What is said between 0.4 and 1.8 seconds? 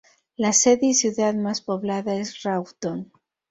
sede y ciudad más